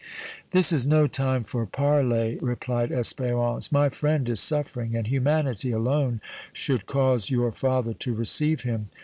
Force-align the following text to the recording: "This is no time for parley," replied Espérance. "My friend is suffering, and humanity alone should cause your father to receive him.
"This 0.49 0.71
is 0.71 0.87
no 0.87 1.05
time 1.05 1.43
for 1.43 1.63
parley," 1.67 2.39
replied 2.41 2.89
Espérance. 2.89 3.71
"My 3.71 3.87
friend 3.89 4.27
is 4.29 4.39
suffering, 4.39 4.95
and 4.95 5.05
humanity 5.05 5.69
alone 5.71 6.21
should 6.51 6.87
cause 6.87 7.29
your 7.29 7.51
father 7.51 7.93
to 7.93 8.15
receive 8.15 8.61
him. 8.61 8.87